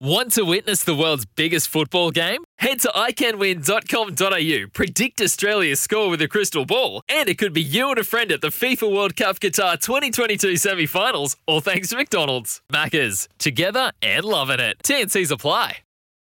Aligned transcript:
Want 0.00 0.32
to 0.32 0.44
witness 0.44 0.82
the 0.82 0.94
world's 0.94 1.24
biggest 1.24 1.68
football 1.68 2.10
game? 2.10 2.42
Head 2.58 2.80
to 2.80 2.88
iCanWin.com.au, 2.88 4.68
predict 4.72 5.20
Australia's 5.20 5.80
score 5.80 6.10
with 6.10 6.20
a 6.20 6.26
crystal 6.26 6.64
ball, 6.66 7.00
and 7.08 7.28
it 7.28 7.38
could 7.38 7.52
be 7.52 7.62
you 7.62 7.90
and 7.90 7.98
a 7.98 8.04
friend 8.04 8.32
at 8.32 8.40
the 8.40 8.48
FIFA 8.48 8.92
World 8.92 9.14
Cup 9.16 9.38
Qatar 9.38 9.80
2022 9.80 10.56
semi 10.56 10.86
finals, 10.86 11.36
all 11.46 11.60
thanks 11.60 11.90
to 11.90 11.96
McDonald's. 11.96 12.60
Maccas, 12.72 13.28
together 13.38 13.92
and 14.02 14.24
loving 14.24 14.58
it. 14.60 14.78
TNC's 14.82 15.30
apply. 15.30 15.78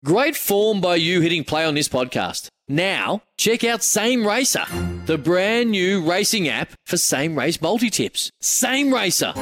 Great 0.05 0.37
form 0.37 0.81
by 0.81 0.97
you 0.97 1.21
hitting 1.21 1.45
play 1.45 1.65
on 1.65 1.75
this 1.75 1.89
podcast. 1.89 2.49
Now, 2.69 3.23
check 3.39 3.63
out 3.63 3.83
Same 3.85 4.27
Racer, 4.27 4.65
the 5.07 5.17
brand 5.17 5.71
new 5.71 6.03
racing 6.03 6.49
app 6.49 6.73
for 6.87 6.97
same 6.97 7.39
race 7.39 7.63
multi 7.63 7.89
tips. 7.89 8.31
Same 8.41 8.93
Racer. 8.93 9.33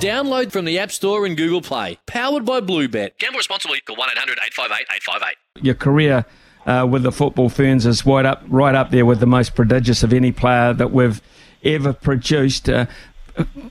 Download 0.00 0.52
from 0.52 0.64
the 0.64 0.78
App 0.78 0.92
Store 0.92 1.26
and 1.26 1.36
Google 1.36 1.60
Play. 1.60 1.98
Powered 2.06 2.44
by 2.44 2.60
Bluebet. 2.60 3.18
Gamble 3.18 3.38
responsibly. 3.38 3.80
Call 3.80 3.96
1 3.96 4.10
800 4.12 4.38
858 4.38 4.86
858. 4.96 5.64
your 5.64 5.74
career 5.74 6.24
uh, 6.66 6.86
with 6.88 7.02
the 7.02 7.10
football 7.10 7.48
ferns 7.48 7.84
is 7.84 8.06
right 8.06 8.24
up 8.24 8.42
right 8.46 8.74
up 8.74 8.90
there 8.90 9.04
with 9.04 9.18
the 9.18 9.26
most 9.26 9.54
prodigious 9.56 10.02
of 10.04 10.12
any 10.12 10.30
player 10.30 10.72
that 10.72 10.92
we've 10.92 11.20
ever 11.64 11.92
produced. 11.92 12.68
Uh, 12.68 12.86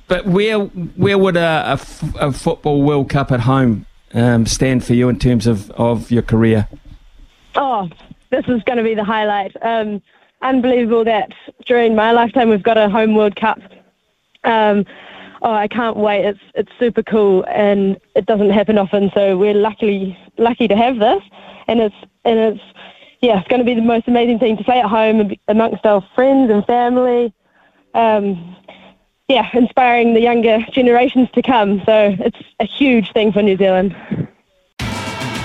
but 0.08 0.26
where 0.26 0.60
where 0.60 1.18
would 1.18 1.38
a, 1.38 1.64
a 1.70 1.72
f- 1.74 2.16
a 2.16 2.32
football 2.34 2.82
World 2.82 3.10
Cup 3.10 3.32
at 3.32 3.42
home 3.42 3.86
um, 4.14 4.46
stand 4.46 4.84
for 4.84 4.94
you 4.96 5.08
in 5.08 5.20
terms 5.20 5.48
of, 5.48 5.72
of 5.72 6.12
your 6.12 6.24
career? 6.24 6.68
Oh, 7.56 7.90
this 8.32 8.46
is 8.50 8.62
going 8.64 8.78
to 8.78 8.84
be 8.84 8.96
the 8.96 9.04
highlight. 9.06 9.56
Um, 9.62 10.02
unbelievable 10.42 11.06
that 11.06 11.32
during 11.66 11.96
my 11.96 12.12
lifetime 12.12 12.50
we've 12.50 12.64
got 12.64 12.78
a 12.78 12.90
home 12.90 13.16
World 13.16 13.38
Cup. 13.38 13.62
Um, 14.44 14.86
oh, 15.42 15.54
I 15.54 15.68
can't 15.68 15.98
wait. 15.98 16.26
It's 16.26 16.40
it's 16.56 16.72
super 16.80 17.04
cool, 17.04 17.46
and 17.48 17.98
it 18.16 18.26
doesn't 18.26 18.50
happen 18.50 18.78
often. 18.78 19.12
So 19.14 19.38
we're 19.38 19.54
luckily 19.54 20.18
lucky 20.38 20.68
to 20.68 20.76
have 20.76 21.00
this, 21.00 21.22
and 21.68 21.80
it's 21.80 21.96
and 22.26 22.40
it's 22.40 22.64
yeah, 23.22 23.40
it's 23.40 23.48
going 23.48 23.60
to 23.60 23.66
be 23.66 23.74
the 23.74 23.82
most 23.82 24.08
amazing 24.08 24.40
thing 24.40 24.58
to 24.58 24.64
play 24.64 24.80
at 24.80 24.86
home 24.86 25.32
amongst 25.48 25.86
our 25.86 26.06
friends 26.16 26.52
and 26.52 26.66
family. 26.66 27.34
Um, 27.94 28.56
yeah, 29.28 29.50
inspiring 29.54 30.14
the 30.14 30.22
younger 30.22 30.60
generations 30.72 31.30
to 31.34 31.42
come. 31.42 31.82
So 31.86 32.16
it's 32.20 32.40
a 32.60 32.66
huge 32.66 33.12
thing 33.12 33.34
for 33.34 33.42
New 33.42 33.58
Zealand. 33.58 33.96